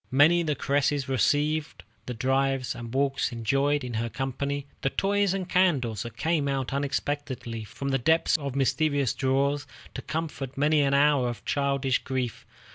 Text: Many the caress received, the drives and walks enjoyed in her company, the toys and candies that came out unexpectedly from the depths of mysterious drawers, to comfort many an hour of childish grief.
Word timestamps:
Many 0.09 0.41
the 0.41 0.55
caress 0.55 1.07
received, 1.07 1.83
the 2.07 2.15
drives 2.15 2.73
and 2.73 2.91
walks 2.91 3.31
enjoyed 3.31 3.83
in 3.83 3.93
her 3.93 4.09
company, 4.09 4.65
the 4.81 4.89
toys 4.89 5.31
and 5.31 5.47
candies 5.47 6.01
that 6.01 6.17
came 6.17 6.47
out 6.47 6.73
unexpectedly 6.73 7.63
from 7.63 7.89
the 7.89 7.99
depths 7.99 8.35
of 8.37 8.55
mysterious 8.55 9.13
drawers, 9.13 9.67
to 9.93 10.01
comfort 10.01 10.57
many 10.57 10.81
an 10.81 10.95
hour 10.95 11.29
of 11.29 11.45
childish 11.45 11.99
grief. 11.99 12.47